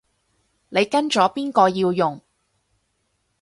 [0.69, 2.19] 你跟咗邊個要用